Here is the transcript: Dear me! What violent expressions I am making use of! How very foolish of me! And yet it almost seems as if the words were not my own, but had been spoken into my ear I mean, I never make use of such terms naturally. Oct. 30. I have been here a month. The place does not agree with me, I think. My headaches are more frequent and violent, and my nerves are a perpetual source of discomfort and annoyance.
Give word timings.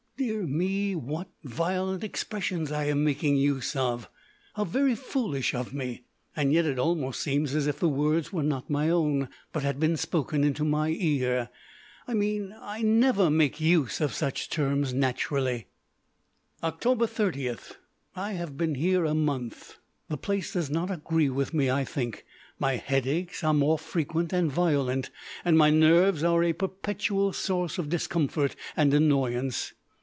Dear 0.17 0.43
me! 0.43 0.93
What 0.93 1.29
violent 1.43 2.03
expressions 2.03 2.71
I 2.71 2.85
am 2.85 3.03
making 3.03 3.37
use 3.37 3.75
of! 3.75 4.07
How 4.53 4.63
very 4.65 4.93
foolish 4.93 5.55
of 5.55 5.73
me! 5.73 6.03
And 6.35 6.53
yet 6.53 6.67
it 6.67 6.77
almost 6.77 7.21
seems 7.21 7.55
as 7.55 7.65
if 7.65 7.79
the 7.79 7.89
words 7.89 8.31
were 8.31 8.43
not 8.43 8.69
my 8.69 8.87
own, 8.87 9.29
but 9.51 9.63
had 9.63 9.79
been 9.79 9.97
spoken 9.97 10.43
into 10.43 10.63
my 10.63 10.89
ear 10.89 11.49
I 12.07 12.13
mean, 12.13 12.55
I 12.61 12.83
never 12.83 13.31
make 13.31 13.59
use 13.59 13.99
of 13.99 14.13
such 14.13 14.51
terms 14.51 14.93
naturally. 14.93 15.65
Oct. 16.61 17.09
30. 17.09 17.55
I 18.15 18.33
have 18.33 18.55
been 18.55 18.75
here 18.75 19.05
a 19.05 19.15
month. 19.15 19.79
The 20.07 20.17
place 20.17 20.53
does 20.53 20.69
not 20.69 20.91
agree 20.91 21.31
with 21.31 21.51
me, 21.51 21.71
I 21.71 21.83
think. 21.83 22.27
My 22.59 22.73
headaches 22.75 23.43
are 23.43 23.55
more 23.55 23.79
frequent 23.79 24.33
and 24.33 24.51
violent, 24.51 25.09
and 25.43 25.57
my 25.57 25.71
nerves 25.71 26.23
are 26.23 26.43
a 26.43 26.53
perpetual 26.53 27.33
source 27.33 27.79
of 27.79 27.89
discomfort 27.89 28.55
and 28.77 28.93
annoyance. 28.93 29.73